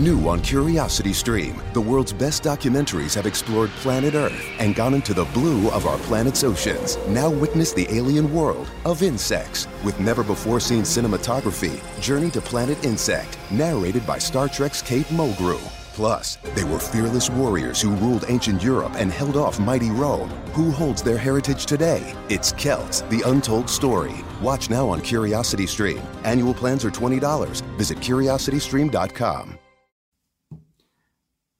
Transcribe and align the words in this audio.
New 0.00 0.26
on 0.30 0.40
Curiosity 0.40 1.12
Stream, 1.12 1.62
the 1.74 1.80
world's 1.80 2.14
best 2.14 2.42
documentaries 2.42 3.14
have 3.14 3.26
explored 3.26 3.68
planet 3.82 4.14
Earth 4.14 4.46
and 4.58 4.74
gone 4.74 4.94
into 4.94 5.12
the 5.12 5.26
blue 5.26 5.68
of 5.72 5.84
our 5.84 5.98
planet's 5.98 6.42
oceans. 6.42 6.96
Now 7.08 7.28
witness 7.28 7.74
the 7.74 7.86
alien 7.94 8.32
world 8.32 8.70
of 8.86 9.02
insects 9.02 9.68
with 9.84 10.00
never 10.00 10.24
before 10.24 10.58
seen 10.58 10.84
cinematography. 10.84 11.78
Journey 12.00 12.30
to 12.30 12.40
Planet 12.40 12.82
Insect, 12.82 13.38
narrated 13.50 14.06
by 14.06 14.16
Star 14.16 14.48
Trek's 14.48 14.80
Kate 14.80 15.04
Mulgrew. 15.08 15.60
Plus, 15.92 16.38
they 16.54 16.64
were 16.64 16.78
fearless 16.78 17.28
warriors 17.28 17.82
who 17.82 17.90
ruled 17.96 18.24
ancient 18.28 18.62
Europe 18.62 18.94
and 18.96 19.12
held 19.12 19.36
off 19.36 19.60
mighty 19.60 19.90
Rome. 19.90 20.30
Who 20.54 20.70
holds 20.70 21.02
their 21.02 21.18
heritage 21.18 21.66
today? 21.66 22.14
It's 22.30 22.52
Celts, 22.52 23.02
the 23.10 23.20
untold 23.26 23.68
story. 23.68 24.24
Watch 24.40 24.70
now 24.70 24.88
on 24.88 25.02
Curiosity 25.02 25.66
Stream. 25.66 26.00
Annual 26.24 26.54
plans 26.54 26.86
are 26.86 26.90
$20. 26.90 27.60
Visit 27.76 27.98
curiositystream.com. 27.98 29.58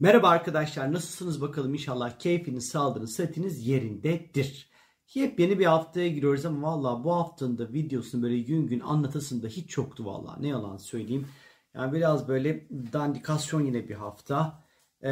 Merhaba 0.01 0.29
arkadaşlar 0.29 0.93
nasılsınız 0.93 1.41
bakalım 1.41 1.75
inşallah 1.75 2.19
keyfiniz, 2.19 2.69
sağlığınız, 2.69 3.13
sıhhatiniz 3.13 3.67
yerindedir. 3.67 4.71
Yepyeni 5.15 5.59
bir 5.59 5.67
haftaya 5.67 6.09
giriyoruz 6.09 6.47
ama 6.47 6.69
valla 6.69 7.05
bu 7.05 7.15
haftanın 7.15 7.59
da 7.59 7.73
videosunu 7.73 8.23
böyle 8.23 8.39
gün 8.39 8.67
gün 8.67 8.81
anlatasında 8.81 9.47
hiç 9.49 9.77
yoktu 9.77 10.07
valla 10.07 10.37
ne 10.41 10.49
yalan 10.49 10.77
söyleyeyim. 10.77 11.29
Yani 11.75 11.93
biraz 11.93 12.29
böyle 12.29 12.69
dandikasyon 12.93 13.61
yine 13.61 13.89
bir 13.89 13.95
hafta. 13.95 14.65
Ee, 15.03 15.11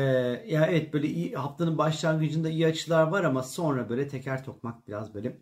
ya 0.49 0.67
evet 0.67 0.93
böyle 0.93 1.07
iyi, 1.07 1.35
haftanın 1.35 1.79
başlangıcında 1.79 2.49
iyi 2.49 2.67
açılar 2.67 3.03
var 3.03 3.25
ama 3.25 3.43
sonra 3.43 3.89
böyle 3.89 4.09
teker 4.09 4.45
tokmak 4.45 4.89
biraz 4.89 5.15
böyle 5.15 5.39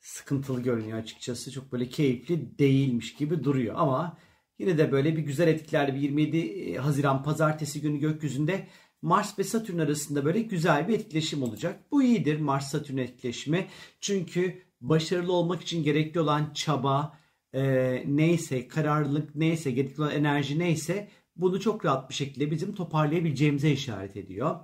sıkıntılı 0.00 0.62
görünüyor 0.62 0.98
açıkçası. 0.98 1.52
Çok 1.52 1.72
böyle 1.72 1.88
keyifli 1.88 2.58
değilmiş 2.58 3.14
gibi 3.14 3.44
duruyor 3.44 3.74
ama 3.78 4.18
yine 4.62 4.78
de 4.78 4.92
böyle 4.92 5.16
bir 5.16 5.22
güzel 5.22 5.48
etkilerle 5.48 5.94
bir 5.94 6.00
27 6.00 6.78
Haziran 6.78 7.22
pazartesi 7.22 7.80
günü 7.80 7.98
gökyüzünde 7.98 8.66
Mars 9.02 9.38
ve 9.38 9.44
Satürn 9.44 9.78
arasında 9.78 10.24
böyle 10.24 10.40
güzel 10.40 10.88
bir 10.88 10.94
etkileşim 10.94 11.42
olacak. 11.42 11.80
Bu 11.90 12.02
iyidir 12.02 12.40
Mars-Satürn 12.40 12.98
etkileşimi. 12.98 13.66
Çünkü 14.00 14.62
başarılı 14.80 15.32
olmak 15.32 15.62
için 15.62 15.82
gerekli 15.82 16.20
olan 16.20 16.52
çaba, 16.54 17.18
e, 17.54 17.62
neyse, 18.06 18.68
kararlılık 18.68 19.34
neyse, 19.36 19.70
gerekli 19.70 20.02
olan 20.02 20.14
enerji 20.14 20.58
neyse 20.58 21.08
bunu 21.36 21.60
çok 21.60 21.84
rahat 21.84 22.10
bir 22.10 22.14
şekilde 22.14 22.50
bizim 22.50 22.74
toparlayabileceğimize 22.74 23.70
işaret 23.70 24.16
ediyor. 24.16 24.56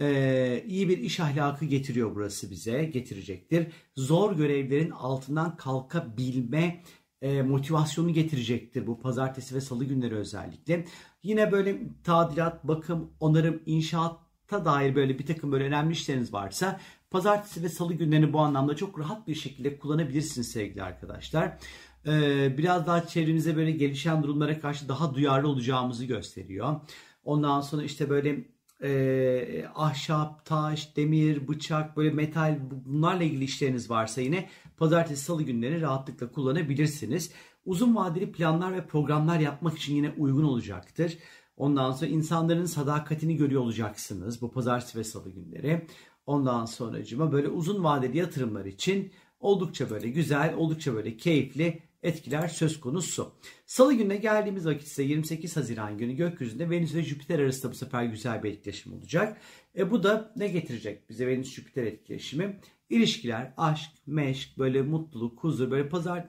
Ee, 0.00 0.64
iyi 0.66 0.88
bir 0.88 0.98
iş 0.98 1.20
ahlakı 1.20 1.64
getiriyor 1.64 2.14
burası 2.14 2.50
bize, 2.50 2.84
getirecektir. 2.84 3.66
Zor 3.96 4.36
görevlerin 4.36 4.90
altından 4.90 5.56
kalkabilme 5.56 6.82
e, 7.22 7.42
motivasyonu 7.42 8.12
getirecektir 8.12 8.86
bu 8.86 9.00
pazartesi 9.00 9.54
ve 9.54 9.60
salı 9.60 9.84
günleri 9.84 10.14
özellikle. 10.14 10.84
Yine 11.22 11.52
böyle 11.52 11.80
tadilat, 12.04 12.64
bakım, 12.64 13.10
onarım, 13.20 13.62
inşaatta 13.66 14.64
dair 14.64 14.94
böyle 14.94 15.18
bir 15.18 15.26
takım 15.26 15.52
böyle 15.52 15.64
önemli 15.64 15.92
işleriniz 15.92 16.32
varsa 16.32 16.80
pazartesi 17.10 17.62
ve 17.62 17.68
salı 17.68 17.94
günlerini 17.94 18.32
bu 18.32 18.40
anlamda 18.40 18.76
çok 18.76 18.98
rahat 18.98 19.28
bir 19.28 19.34
şekilde 19.34 19.78
kullanabilirsiniz 19.78 20.48
sevgili 20.48 20.82
arkadaşlar. 20.82 21.58
Ee, 22.06 22.58
biraz 22.58 22.86
daha 22.86 23.06
çevremize 23.06 23.56
böyle 23.56 23.70
gelişen 23.70 24.22
durumlara 24.22 24.60
karşı 24.60 24.88
daha 24.88 25.14
duyarlı 25.14 25.48
olacağımızı 25.48 26.04
gösteriyor. 26.04 26.80
Ondan 27.24 27.60
sonra 27.60 27.82
işte 27.82 28.10
böyle 28.10 28.44
e, 28.82 29.64
ahşap, 29.74 30.44
taş, 30.44 30.96
demir, 30.96 31.48
bıçak, 31.48 31.96
böyle 31.96 32.10
metal 32.10 32.58
bunlarla 32.84 33.22
ilgili 33.22 33.44
işleriniz 33.44 33.90
varsa 33.90 34.20
yine 34.20 34.48
pazartesi 34.76 35.24
salı 35.24 35.42
günleri 35.42 35.80
rahatlıkla 35.80 36.32
kullanabilirsiniz. 36.32 37.32
Uzun 37.64 37.96
vadeli 37.96 38.32
planlar 38.32 38.72
ve 38.72 38.86
programlar 38.86 39.40
yapmak 39.40 39.78
için 39.78 39.94
yine 39.94 40.10
uygun 40.18 40.44
olacaktır. 40.44 41.18
Ondan 41.56 41.92
sonra 41.92 42.10
insanların 42.10 42.64
sadakatini 42.64 43.36
görüyor 43.36 43.62
olacaksınız 43.62 44.42
bu 44.42 44.50
pazartesi 44.50 44.98
ve 44.98 45.04
salı 45.04 45.30
günleri. 45.30 45.86
Ondan 46.26 46.64
sonracıma 46.64 47.32
böyle 47.32 47.48
uzun 47.48 47.84
vadeli 47.84 48.18
yatırımlar 48.18 48.64
için 48.64 49.12
oldukça 49.40 49.90
böyle 49.90 50.08
güzel, 50.08 50.54
oldukça 50.54 50.94
böyle 50.94 51.16
keyifli 51.16 51.82
etkiler 52.02 52.48
söz 52.48 52.80
konusu. 52.80 53.32
Salı 53.66 53.94
gününe 53.94 54.16
geldiğimiz 54.16 54.66
vakit 54.66 54.86
ise 54.86 55.02
28 55.02 55.56
Haziran 55.56 55.98
günü 55.98 56.12
gökyüzünde 56.12 56.70
Venüs 56.70 56.94
ve 56.94 57.02
Jüpiter 57.02 57.38
arasında 57.38 57.72
bu 57.72 57.76
sefer 57.76 58.04
güzel 58.04 58.42
bir 58.42 58.50
etkileşim 58.50 58.92
olacak. 58.92 59.40
E 59.78 59.90
bu 59.90 60.02
da 60.02 60.32
ne 60.36 60.48
getirecek 60.48 61.10
bize 61.10 61.26
Venüs-Jüpiter 61.26 61.84
etkileşimi? 61.86 62.60
İlişkiler, 62.90 63.54
aşk, 63.56 63.90
meşk, 64.06 64.58
böyle 64.58 64.82
mutluluk, 64.82 65.44
huzur, 65.44 65.70
böyle 65.70 65.88
pazar, 65.88 66.28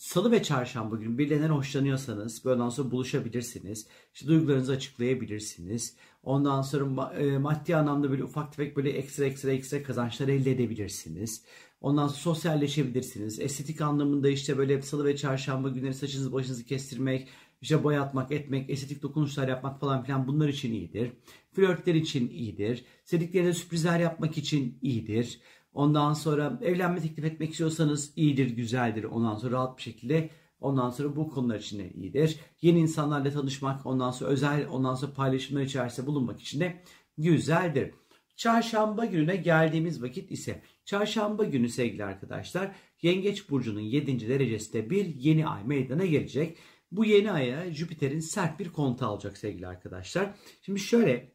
salı 0.00 0.32
ve 0.32 0.42
çarşamba 0.42 0.96
günü 0.96 1.18
birilerinden 1.18 1.48
hoşlanıyorsanız 1.48 2.44
böyle 2.44 2.54
ondan 2.54 2.68
sonra 2.68 2.90
buluşabilirsiniz. 2.90 3.86
İşte 4.14 4.26
duygularınızı 4.26 4.72
açıklayabilirsiniz. 4.72 5.96
Ondan 6.22 6.62
sonra 6.62 7.14
e, 7.14 7.38
maddi 7.38 7.76
anlamda 7.76 8.10
böyle 8.10 8.24
ufak 8.24 8.52
tefek 8.56 8.76
böyle 8.76 8.90
ekstra 8.90 9.24
ekstra 9.24 9.50
ekstra 9.50 9.82
kazançlar 9.82 10.28
elde 10.28 10.50
edebilirsiniz. 10.50 11.44
Ondan 11.80 12.08
sonra 12.08 12.18
sosyalleşebilirsiniz. 12.18 13.40
Estetik 13.40 13.80
anlamında 13.80 14.28
işte 14.28 14.58
böyle 14.58 14.82
salı 14.82 15.04
ve 15.04 15.16
çarşamba 15.16 15.68
günleri 15.68 15.94
saçınızı 15.94 16.32
başınızı 16.32 16.64
kestirmek, 16.64 17.28
işte 17.60 17.84
boyatmak, 17.84 18.32
etmek, 18.32 18.70
estetik 18.70 19.02
dokunuşlar 19.02 19.48
yapmak 19.48 19.80
falan 19.80 20.04
filan 20.04 20.28
bunlar 20.28 20.48
için 20.48 20.72
iyidir. 20.72 21.12
Flörtler 21.52 21.94
için 21.94 22.28
iyidir. 22.28 22.84
Sevdiklerine 23.04 23.52
sürprizler 23.52 24.00
yapmak 24.00 24.38
için 24.38 24.78
iyidir. 24.82 25.40
Ondan 25.74 26.12
sonra 26.12 26.58
evlenme 26.62 27.00
teklif 27.00 27.24
etmek 27.24 27.50
istiyorsanız 27.50 28.12
iyidir, 28.16 28.50
güzeldir. 28.50 29.04
Ondan 29.04 29.34
sonra 29.36 29.52
rahat 29.52 29.78
bir 29.78 29.82
şekilde 29.82 30.30
Ondan 30.60 30.90
sonra 30.90 31.16
bu 31.16 31.30
konular 31.30 31.58
için 31.58 31.78
de 31.78 31.92
iyidir. 31.92 32.36
Yeni 32.62 32.78
insanlarla 32.78 33.30
tanışmak, 33.30 33.86
ondan 33.86 34.10
sonra 34.10 34.30
özel, 34.30 34.68
ondan 34.68 34.94
sonra 34.94 35.12
paylaşımlar 35.12 35.62
içerisinde 35.62 36.06
bulunmak 36.06 36.40
için 36.40 36.60
de 36.60 36.82
güzeldir. 37.18 37.90
Çarşamba 38.36 39.04
gününe 39.04 39.36
geldiğimiz 39.36 40.02
vakit 40.02 40.30
ise 40.30 40.62
çarşamba 40.90 41.44
günü 41.44 41.68
sevgili 41.68 42.04
arkadaşlar 42.04 42.74
Yengeç 43.02 43.50
Burcu'nun 43.50 43.80
7. 43.80 44.28
derecesinde 44.28 44.90
bir 44.90 45.06
yeni 45.06 45.46
ay 45.46 45.64
meydana 45.64 46.06
gelecek. 46.06 46.58
Bu 46.92 47.04
yeni 47.04 47.32
aya 47.32 47.72
Jüpiter'in 47.72 48.20
sert 48.20 48.60
bir 48.60 48.68
kontu 48.68 49.06
alacak 49.06 49.38
sevgili 49.38 49.66
arkadaşlar. 49.66 50.34
Şimdi 50.62 50.80
şöyle 50.80 51.32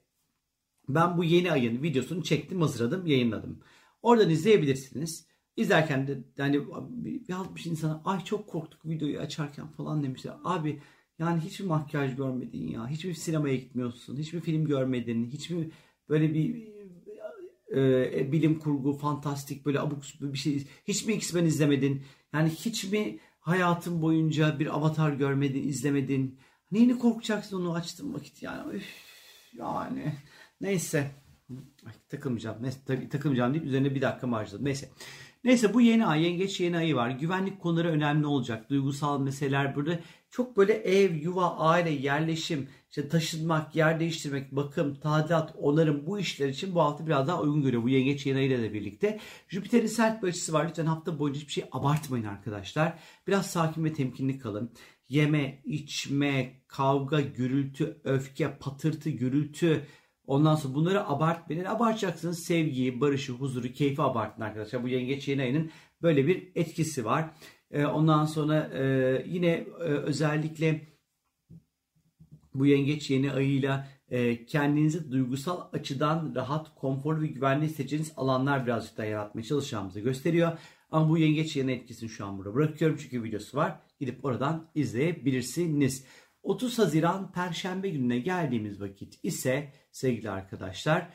ben 0.90 1.18
bu 1.18 1.24
yeni 1.24 1.52
ayın 1.52 1.84
videosunu 1.84 2.24
çektim 2.24 2.62
hazırladım 2.62 3.06
yayınladım. 3.06 3.60
Oradan 4.02 4.30
izleyebilirsiniz. 4.30 5.28
İzlerken 5.58 6.08
de 6.08 6.24
yani 6.38 6.62
yazmış 7.28 7.66
insana 7.66 8.02
ay 8.06 8.24
çok 8.24 8.48
korktuk 8.48 8.86
videoyu 8.86 9.20
açarken 9.20 9.68
falan 9.68 10.04
demişler. 10.04 10.34
Abi 10.44 10.82
yani 11.20 11.42
hiçbir 11.42 11.66
makyaj 11.66 12.16
görmedin 12.16 12.68
ya. 12.68 12.88
Hiçbir 12.88 13.14
sinemaya 13.14 13.56
gitmiyorsun. 13.56 14.18
Hiçbir 14.18 14.40
film 14.40 14.66
görmedin. 14.66 15.26
Hiçbir 15.26 15.72
böyle 16.10 16.34
bir 16.34 16.75
e, 17.76 18.32
bilim 18.32 18.60
kurgu, 18.60 18.98
fantastik 18.98 19.66
böyle 19.66 19.80
abuk 19.80 20.04
bir 20.22 20.38
şey. 20.38 20.68
Hiç 20.88 21.06
mi 21.06 21.14
X-Men 21.14 21.46
izlemedin? 21.46 22.04
Yani 22.34 22.50
hiç 22.50 22.84
mi 22.84 23.20
hayatın 23.40 24.02
boyunca 24.02 24.60
bir 24.60 24.76
avatar 24.76 25.14
görmedin, 25.14 25.68
izlemedin? 25.68 26.40
Neyini 26.72 27.00
korkacaksın 27.00 27.62
onu 27.62 27.74
açtım 27.74 28.14
vakit 28.14 28.44
yani. 28.44 28.76
Üf, 28.76 28.86
yani 29.58 30.14
neyse. 30.62 31.12
Ay, 31.86 31.94
takılmayacağım. 32.10 32.64
Neyse, 32.64 33.10
takılmayacağım 33.10 33.54
deyip 33.54 33.66
üzerine 33.66 33.96
bir 33.96 34.02
dakika 34.02 34.32
harcadım. 34.32 34.66
Neyse. 34.66 34.90
Neyse 35.44 35.74
bu 35.74 35.82
yeni 35.82 36.06
ay, 36.06 36.24
yengeç 36.24 36.60
yeni 36.60 36.78
ayı 36.78 36.96
var. 36.96 37.10
Güvenlik 37.10 37.60
konuları 37.60 37.90
önemli 37.90 38.26
olacak. 38.26 38.70
Duygusal 38.70 39.22
meseleler 39.22 39.76
burada. 39.76 40.00
Çok 40.32 40.58
böyle 40.58 40.74
ev, 40.74 41.16
yuva, 41.16 41.58
aile, 41.58 41.90
yerleşim, 41.90 42.70
işte 42.96 43.10
taşınmak, 43.10 43.76
yer 43.76 44.00
değiştirmek, 44.00 44.52
bakım, 44.52 44.96
tadilat, 44.96 45.56
onarım 45.58 46.06
bu 46.06 46.20
işler 46.20 46.50
için 46.50 46.76
bu 46.76 46.82
hafta 46.82 47.08
biraz 47.08 47.28
daha 47.28 47.42
uygun 47.42 47.62
görüyor. 47.62 47.84
Bu 47.84 47.90
yengeç 47.90 48.26
yeni 48.26 48.38
ayıyla 48.38 48.64
da 48.64 48.74
birlikte. 48.74 49.20
Jüpiter'in 49.48 49.88
sert 49.88 50.24
bir 50.24 50.28
açısı 50.28 50.54
var. 50.54 50.68
Lütfen 50.70 50.86
hafta 50.86 51.20
boyunca 51.20 51.40
hiçbir 51.40 51.54
şey 51.54 51.66
abartmayın 51.72 52.26
arkadaşlar. 52.26 53.00
Biraz 53.28 53.46
sakin 53.52 53.86
ve 53.86 53.94
temkinli 53.94 54.40
kalın. 54.40 54.72
Yeme, 55.10 55.62
içme, 55.66 56.62
kavga, 56.68 57.22
gürültü, 57.22 58.02
öfke, 58.04 58.58
patırtı, 58.58 59.10
gürültü, 59.10 59.86
Ondan 60.28 60.56
sonra 60.56 60.76
bunları 60.76 61.10
abartmayın. 61.10 61.66
Abartacaksınız 61.66 62.44
sevgiyi, 62.44 63.02
barışı, 63.02 63.34
huzuru, 63.34 63.74
keyfi 63.74 64.02
abartın 64.02 64.42
arkadaşlar. 64.42 64.84
Bu 64.84 64.88
yengeç 64.88 65.28
yeni 65.28 65.42
ayının 65.42 65.72
böyle 66.02 66.28
bir 66.28 66.52
etkisi 66.56 67.06
var. 67.06 67.30
Ee, 67.72 67.86
ondan 67.86 68.26
sonra 68.26 68.70
e, 68.74 68.84
yine 69.28 69.50
e, 69.80 69.84
özellikle 69.84 70.95
bu 72.60 72.66
yengeç 72.66 73.10
yeni 73.10 73.32
ayıyla 73.32 73.88
e, 74.10 74.46
kendinizi 74.46 75.12
duygusal 75.12 75.62
açıdan 75.74 76.34
rahat, 76.36 76.76
konforlu 76.76 77.22
ve 77.22 77.28
güvenli 77.28 77.66
hissedeceğiniz 77.66 78.14
alanlar 78.18 78.66
birazcık 78.66 78.98
daha 78.98 79.06
yaratmaya 79.06 79.44
çalışacağımızı 79.44 80.00
gösteriyor. 80.00 80.58
Ama 80.92 81.10
bu 81.10 81.18
yengeç 81.18 81.56
yeni 81.56 81.72
etkisini 81.72 82.10
şu 82.10 82.26
an 82.26 82.38
burada 82.38 82.54
bırakıyorum 82.54 82.98
çünkü 83.02 83.24
videosu 83.24 83.58
var. 83.58 83.80
Gidip 84.00 84.26
oradan 84.26 84.70
izleyebilirsiniz. 84.76 86.06
30 86.44 86.80
Haziran 86.80 87.32
Perşembe 87.32 87.90
gününe 87.90 88.20
geldiğimiz 88.20 88.82
vakit 88.82 89.20
ise 89.24 89.74
sevgili 89.92 90.30
arkadaşlar 90.30 91.10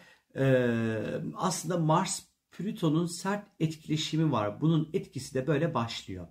aslında 1.34 1.78
Mars 1.78 2.22
Plüton'un 2.52 3.06
sert 3.06 3.46
etkileşimi 3.60 4.32
var. 4.32 4.60
Bunun 4.60 4.90
etkisi 4.92 5.34
de 5.34 5.46
böyle 5.46 5.74
başlıyor. 5.74 6.28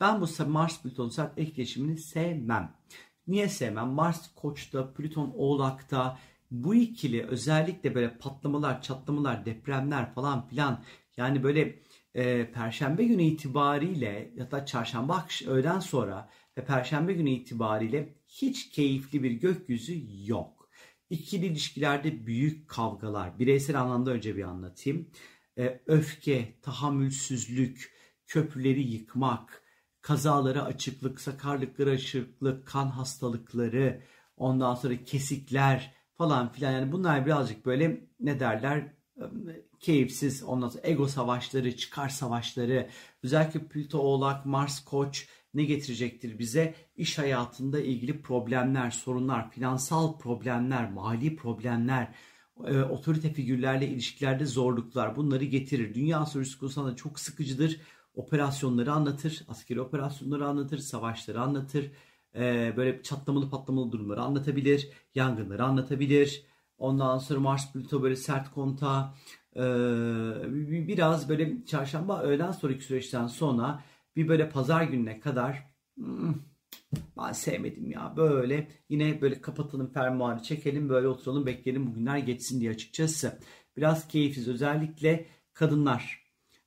Ben 0.00 0.20
bu 0.20 0.26
Mars 0.46 0.82
Plüton 0.82 1.08
sert 1.08 1.38
etkileşimini 1.38 1.98
sevmem. 1.98 2.76
Niye 3.26 3.48
sevmem? 3.48 3.88
Mars 3.88 4.34
Koç'ta, 4.34 4.92
Plüton 4.94 5.32
Oğlak'ta 5.36 6.18
bu 6.50 6.74
ikili 6.74 7.26
özellikle 7.26 7.94
böyle 7.94 8.18
patlamalar, 8.18 8.82
çatlamalar, 8.82 9.46
depremler 9.46 10.14
falan 10.14 10.48
filan 10.48 10.84
yani 11.16 11.42
böyle 11.42 11.82
e, 12.14 12.52
Perşembe 12.52 13.04
günü 13.04 13.22
itibariyle 13.22 14.32
ya 14.36 14.50
da 14.50 14.66
Çarşamba 14.66 15.14
akş 15.14 15.42
öğleden 15.42 15.80
sonra 15.80 16.30
ve 16.58 16.64
Perşembe 16.64 17.12
günü 17.12 17.30
itibariyle 17.30 18.14
hiç 18.28 18.70
keyifli 18.70 19.22
bir 19.22 19.30
gökyüzü 19.30 20.02
yok. 20.26 20.68
İkili 21.10 21.46
ilişkilerde 21.46 22.26
büyük 22.26 22.68
kavgalar. 22.68 23.38
Bireysel 23.38 23.80
anlamda 23.80 24.10
önce 24.10 24.36
bir 24.36 24.42
anlatayım. 24.42 25.10
E, 25.58 25.80
öfke, 25.86 26.54
tahammülsüzlük, 26.62 27.92
köprüleri 28.26 28.82
yıkmak, 28.82 29.62
kazalara 30.06 30.64
açıklık, 30.64 31.20
sakarlıklara 31.20 31.90
açıklık, 31.90 32.66
kan 32.66 32.86
hastalıkları, 32.86 34.02
ondan 34.36 34.74
sonra 34.74 35.04
kesikler 35.04 35.94
falan 36.14 36.52
filan. 36.52 36.72
Yani 36.72 36.92
bunlar 36.92 37.26
birazcık 37.26 37.66
böyle 37.66 38.08
ne 38.20 38.40
derler 38.40 38.92
keyifsiz 39.80 40.42
ondan 40.42 40.68
sonra 40.68 40.82
ego 40.86 41.08
savaşları, 41.08 41.76
çıkar 41.76 42.08
savaşları, 42.08 42.88
özellikle 43.22 43.60
Plüto 43.60 43.98
Oğlak, 43.98 44.46
Mars 44.46 44.84
Koç 44.84 45.28
ne 45.54 45.64
getirecektir 45.64 46.38
bize? 46.38 46.74
İş 46.96 47.18
hayatında 47.18 47.80
ilgili 47.80 48.22
problemler, 48.22 48.90
sorunlar, 48.90 49.50
finansal 49.50 50.18
problemler, 50.18 50.90
mali 50.90 51.36
problemler, 51.36 52.14
e, 52.64 52.80
otorite 52.80 53.32
figürlerle 53.32 53.88
ilişkilerde 53.88 54.46
zorluklar 54.46 55.16
bunları 55.16 55.44
getirir. 55.44 55.94
Dünya 55.94 56.26
sorusu 56.26 56.58
konusunda 56.58 56.96
çok 56.96 57.20
sıkıcıdır. 57.20 57.80
Operasyonları 58.16 58.92
anlatır, 58.92 59.42
askeri 59.48 59.80
operasyonları 59.80 60.46
anlatır, 60.46 60.78
savaşları 60.78 61.40
anlatır. 61.40 61.90
E, 62.34 62.74
böyle 62.76 63.02
çatlamalı 63.02 63.50
patlamalı 63.50 63.92
durumları 63.92 64.22
anlatabilir, 64.22 64.90
yangınları 65.14 65.64
anlatabilir. 65.64 66.46
Ondan 66.78 67.18
sonra 67.18 67.40
Mars 67.40 67.72
Plüto 67.72 68.02
böyle 68.02 68.16
sert 68.16 68.50
konta 68.50 69.14
e, 69.56 69.62
biraz 70.88 71.28
böyle 71.28 71.64
çarşamba 71.64 72.22
öğleden 72.22 72.52
sonraki 72.52 72.84
süreçten 72.84 73.26
sonra 73.26 73.82
bir 74.16 74.28
böyle 74.28 74.48
pazar 74.48 74.82
gününe 74.82 75.20
kadar 75.20 75.70
hmm, 75.96 76.34
ben 77.16 77.32
sevmedim 77.32 77.90
ya 77.90 78.14
böyle 78.16 78.68
yine 78.88 79.20
böyle 79.20 79.40
kapatalım 79.40 79.92
fermuarı 79.92 80.42
çekelim 80.42 80.88
böyle 80.88 81.08
oturalım 81.08 81.46
bekleyelim 81.46 81.86
bugünler 81.86 82.18
geçsin 82.18 82.60
diye 82.60 82.70
açıkçası. 82.70 83.38
Biraz 83.76 84.08
keyifsiz 84.08 84.48
özellikle 84.48 85.26
kadınlar 85.52 86.25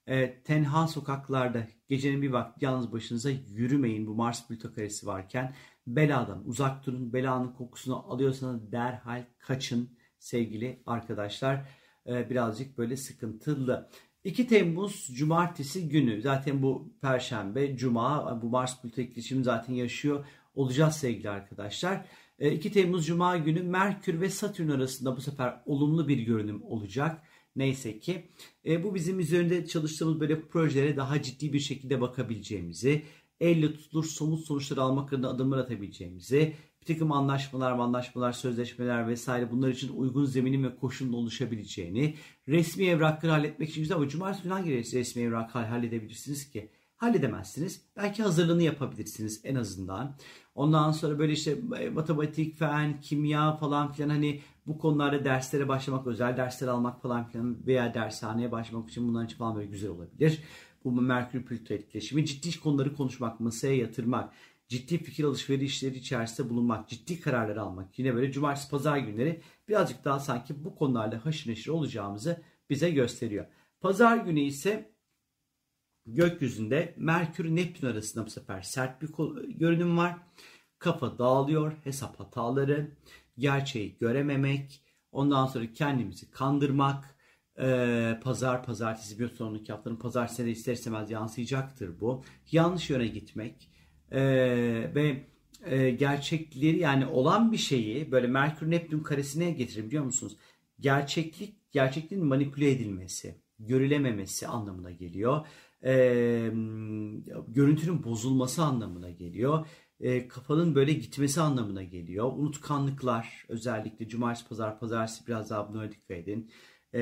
e, 0.09 0.41
tenha 0.43 0.87
sokaklarda 0.87 1.67
gecenin 1.87 2.21
bir 2.21 2.29
vakti 2.29 2.65
yalnız 2.65 2.91
başınıza 2.91 3.29
yürümeyin 3.29 4.07
bu 4.07 4.15
Mars 4.15 4.47
Plüto 4.47 4.73
karesi 4.73 5.07
varken 5.07 5.55
beladan 5.87 6.43
uzak 6.47 6.85
durun 6.85 7.13
belanın 7.13 7.53
kokusunu 7.53 8.11
alıyorsanız 8.13 8.71
derhal 8.71 9.25
kaçın 9.39 9.89
sevgili 10.19 10.83
arkadaşlar 10.85 11.65
e, 12.07 12.29
birazcık 12.29 12.77
böyle 12.77 12.97
sıkıntılı. 12.97 13.89
2 14.23 14.47
Temmuz 14.47 15.07
Cumartesi 15.13 15.89
günü 15.89 16.21
zaten 16.21 16.61
bu 16.61 16.93
Perşembe, 17.01 17.77
Cuma 17.77 18.41
bu 18.41 18.49
Mars 18.49 18.81
Plüto 18.81 19.01
ikilişimi 19.01 19.43
zaten 19.43 19.73
yaşıyor 19.73 20.25
olacağız 20.53 20.95
sevgili 20.95 21.29
arkadaşlar. 21.29 22.05
2 22.39 22.69
e, 22.69 22.71
Temmuz 22.71 23.05
Cuma 23.05 23.37
günü 23.37 23.63
Merkür 23.63 24.21
ve 24.21 24.29
Satürn 24.29 24.69
arasında 24.69 25.17
bu 25.17 25.21
sefer 25.21 25.61
olumlu 25.65 26.07
bir 26.07 26.17
görünüm 26.17 26.63
olacak. 26.63 27.21
Neyse 27.55 27.99
ki 27.99 28.29
e, 28.65 28.83
bu 28.83 28.95
bizim 28.95 29.19
üzerinde 29.19 29.65
çalıştığımız 29.65 30.19
böyle 30.19 30.41
projelere 30.41 30.97
daha 30.97 31.21
ciddi 31.21 31.53
bir 31.53 31.59
şekilde 31.59 32.01
bakabileceğimizi, 32.01 33.03
elle 33.39 33.73
tutulur 33.73 34.05
somut 34.05 34.45
sonuçlar 34.45 34.77
almak 34.77 35.13
adına 35.13 35.29
adımlar 35.29 35.57
atabileceğimizi, 35.57 36.55
bir 36.81 36.85
takım 36.85 37.11
anlaşmalar, 37.11 37.71
anlaşmalar, 37.71 38.31
sözleşmeler 38.31 39.07
vesaire 39.07 39.51
bunlar 39.51 39.69
için 39.69 39.97
uygun 39.97 40.25
zeminin 40.25 40.63
ve 40.63 40.75
koşulun 40.75 41.13
oluşabileceğini, 41.13 42.15
resmi 42.47 42.85
evrakları 42.85 43.31
halletmek 43.31 43.69
için 43.69 43.81
güzel 43.81 43.97
ama 43.97 44.07
cumartesi 44.07 44.43
günü 44.43 44.53
hangi 44.53 44.71
resmi 44.71 45.21
evrak 45.21 45.55
halledebilirsiniz 45.55 46.51
ki? 46.51 46.69
Halledemezsiniz. 46.99 47.81
Belki 47.97 48.23
hazırlığını 48.23 48.63
yapabilirsiniz 48.63 49.41
en 49.43 49.55
azından. 49.55 50.15
Ondan 50.55 50.91
sonra 50.91 51.19
böyle 51.19 51.33
işte 51.33 51.57
e, 51.79 51.89
matematik, 51.89 52.57
fen, 52.57 53.01
kimya 53.01 53.57
falan 53.57 53.91
filan 53.91 54.09
hani 54.09 54.41
bu 54.67 54.77
konularda 54.77 55.25
derslere 55.25 55.67
başlamak, 55.67 56.07
özel 56.07 56.37
dersler 56.37 56.67
almak 56.67 57.01
falan 57.01 57.27
filan 57.27 57.67
veya 57.67 57.93
dershaneye 57.93 58.51
başlamak 58.51 58.89
için 58.89 59.07
bunların 59.07 59.25
için 59.25 59.37
falan 59.37 59.55
böyle 59.55 59.67
güzel 59.67 59.89
olabilir. 59.89 60.43
Bu 60.83 60.91
Merkür 60.91 61.45
Plüto 61.45 61.73
etkileşimi 61.73 62.25
ciddi 62.25 62.59
konuları 62.59 62.95
konuşmak, 62.95 63.39
masaya 63.39 63.75
yatırmak, 63.75 64.33
ciddi 64.67 64.97
fikir 64.97 65.23
alışverişleri 65.23 65.97
içerisinde 65.97 66.49
bulunmak, 66.49 66.89
ciddi 66.89 67.19
kararlar 67.21 67.57
almak. 67.57 67.99
Yine 67.99 68.15
böyle 68.15 68.31
cumartesi 68.31 68.69
pazar 68.69 68.97
günleri 68.97 69.41
birazcık 69.67 70.05
daha 70.05 70.19
sanki 70.19 70.63
bu 70.63 70.75
konularla 70.75 71.25
haşır 71.25 71.49
neşir 71.49 71.71
olacağımızı 71.71 72.41
bize 72.69 72.91
gösteriyor. 72.91 73.45
Pazar 73.81 74.17
günü 74.17 74.39
ise 74.39 74.98
gökyüzünde 76.13 76.93
Merkür 76.97 77.55
Neptün 77.55 77.87
arasında 77.87 78.25
bu 78.25 78.29
sefer 78.29 78.61
sert 78.61 79.01
bir 79.01 79.09
görünüm 79.47 79.97
var. 79.97 80.17
Kafa 80.79 81.17
dağılıyor, 81.17 81.73
hesap 81.83 82.19
hataları, 82.19 82.91
gerçeği 83.37 83.97
görememek, 83.99 84.81
ondan 85.11 85.45
sonra 85.45 85.73
kendimizi 85.73 86.31
kandırmak, 86.31 87.15
ee, 87.61 88.19
pazar, 88.23 88.63
pazartesi 88.63 89.19
bir 89.19 89.27
sonraki 89.27 89.71
haftanın 89.71 89.95
pazartesi 89.95 90.45
de 90.45 90.51
ister 90.51 90.73
istemez 90.73 91.11
yansıyacaktır 91.11 91.99
bu. 91.99 92.23
Yanlış 92.51 92.89
yöne 92.89 93.07
gitmek, 93.07 93.69
e, 94.11 94.21
ve 94.95 95.23
e, 95.65 95.89
gerçekleri 95.89 96.77
yani 96.77 97.05
olan 97.05 97.51
bir 97.51 97.57
şeyi 97.57 98.11
böyle 98.11 98.27
Merkür 98.27 98.71
Neptün 98.71 98.99
karesine 98.99 99.51
getirir 99.51 99.85
biliyor 99.85 100.03
musunuz? 100.03 100.37
Gerçeklik, 100.79 101.71
gerçekliğin 101.71 102.25
manipüle 102.25 102.71
edilmesi, 102.71 103.35
görülememesi 103.59 104.47
anlamına 104.47 104.91
geliyor. 104.91 105.45
E, 105.83 105.91
görüntünün 107.47 108.03
bozulması 108.03 108.63
anlamına 108.63 109.09
geliyor. 109.09 109.65
E, 109.99 110.27
kafanın 110.27 110.75
böyle 110.75 110.93
gitmesi 110.93 111.41
anlamına 111.41 111.83
geliyor. 111.83 112.33
Unutkanlıklar 112.37 113.45
özellikle 113.49 114.07
cumartesi, 114.07 114.47
pazar, 114.49 114.79
pazartesi 114.79 115.27
biraz 115.27 115.49
daha 115.49 115.73
buna 115.73 115.91
dikkat 115.91 116.17
edin. 116.17 116.51
E, 116.93 117.01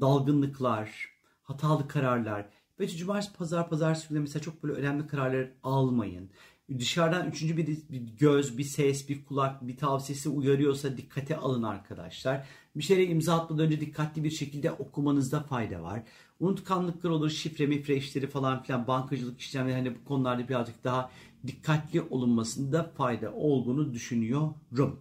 dalgınlıklar, 0.00 1.08
hatalı 1.42 1.88
kararlar 1.88 2.48
ve 2.80 2.88
cumartesi, 2.88 3.36
pazar, 3.36 3.68
pazartesi 3.68 4.08
günü 4.08 4.20
mesela 4.20 4.42
çok 4.42 4.62
böyle 4.62 4.74
önemli 4.74 5.06
kararlar 5.06 5.48
almayın. 5.62 6.30
Dışarıdan 6.78 7.28
üçüncü 7.28 7.56
bir, 7.56 7.66
bir 7.66 8.02
göz, 8.18 8.58
bir 8.58 8.64
ses, 8.64 9.08
bir 9.08 9.24
kulak, 9.24 9.68
bir 9.68 9.76
tavsiyesi 9.76 10.28
uyarıyorsa 10.28 10.96
dikkate 10.96 11.36
alın 11.36 11.62
arkadaşlar. 11.62 12.46
Bir 12.76 12.82
şeye 12.82 13.06
imza 13.06 13.40
atmadan 13.40 13.66
önce 13.66 13.80
dikkatli 13.80 14.24
bir 14.24 14.30
şekilde 14.30 14.72
okumanızda 14.72 15.40
fayda 15.42 15.82
var. 15.82 16.02
Unutkanlıklar 16.40 17.10
olur, 17.10 17.30
şifre 17.30 17.66
mifre 17.66 17.96
işleri 17.96 18.26
falan 18.26 18.62
filan, 18.62 18.86
bankacılık 18.86 19.40
işlemleri 19.40 19.74
hani 19.74 19.94
bu 19.94 20.04
konularda 20.04 20.48
birazcık 20.48 20.84
daha 20.84 21.10
dikkatli 21.46 22.02
olunmasında 22.02 22.92
fayda 22.96 23.32
olduğunu 23.32 23.92
düşünüyorum. 23.92 25.00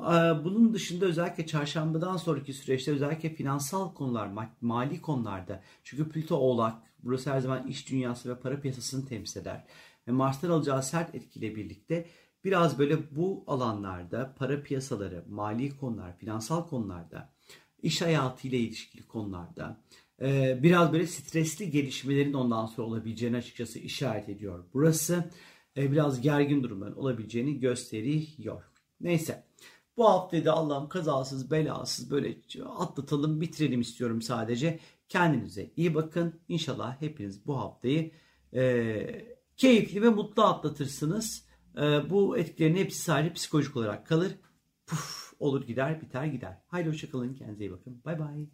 Ee, 0.00 0.04
bunun 0.44 0.74
dışında 0.74 1.06
özellikle 1.06 1.46
çarşambadan 1.46 2.16
sonraki 2.16 2.52
süreçte 2.52 2.92
özellikle 2.92 3.34
finansal 3.34 3.94
konular, 3.94 4.30
mali 4.60 5.00
konularda 5.00 5.62
çünkü 5.84 6.08
Plüto 6.08 6.36
Oğlak 6.36 6.74
burası 7.04 7.32
her 7.32 7.40
zaman 7.40 7.66
iş 7.66 7.90
dünyası 7.90 8.30
ve 8.30 8.40
para 8.40 8.60
piyasasını 8.60 9.06
temsil 9.06 9.40
eder. 9.40 9.64
Ve 10.08 10.12
Mars'tan 10.12 10.50
alacağı 10.50 10.82
sert 10.82 11.14
etkiyle 11.14 11.56
birlikte 11.56 12.06
biraz 12.44 12.78
böyle 12.78 13.16
bu 13.16 13.44
alanlarda 13.46 14.34
para 14.38 14.62
piyasaları, 14.62 15.24
mali 15.28 15.76
konular, 15.76 16.18
finansal 16.18 16.68
konularda, 16.68 17.32
iş 17.82 18.02
hayatıyla 18.02 18.58
ilişkili 18.58 19.06
konularda 19.06 19.80
e, 20.20 20.58
biraz 20.62 20.92
böyle 20.92 21.06
stresli 21.06 21.70
gelişmelerin 21.70 22.32
ondan 22.32 22.66
sonra 22.66 22.86
olabileceğini 22.86 23.36
açıkçası 23.36 23.78
işaret 23.78 24.28
ediyor. 24.28 24.64
Burası 24.74 25.30
e, 25.76 25.92
biraz 25.92 26.20
gergin 26.20 26.62
durumların 26.62 26.96
olabileceğini 26.96 27.60
gösteriyor. 27.60 28.62
Neyse. 29.00 29.44
Bu 29.96 30.08
haftayı 30.08 30.44
da 30.44 30.52
Allah'ım 30.52 30.88
kazasız 30.88 31.50
belasız 31.50 32.10
böyle 32.10 32.38
atlatalım 32.76 33.40
bitirelim 33.40 33.80
istiyorum 33.80 34.22
sadece. 34.22 34.78
Kendinize 35.08 35.70
iyi 35.76 35.94
bakın. 35.94 36.40
İnşallah 36.48 37.02
hepiniz 37.02 37.46
bu 37.46 37.58
haftayı 37.58 38.10
e, 38.54 39.37
keyifli 39.58 40.02
ve 40.02 40.08
mutlu 40.08 40.42
atlatırsınız. 40.42 41.46
E, 41.76 42.10
bu 42.10 42.38
etkilerin 42.38 42.76
hepsi 42.76 43.00
sadece 43.00 43.32
psikolojik 43.32 43.76
olarak 43.76 44.06
kalır. 44.06 44.34
Puf 44.86 45.32
olur 45.38 45.66
gider 45.66 46.00
biter 46.00 46.24
gider. 46.24 46.62
Haydi 46.66 46.88
hoşçakalın 46.88 47.34
kendinize 47.34 47.64
iyi 47.64 47.72
bakın. 47.72 48.02
Bay 48.04 48.18
bay. 48.18 48.48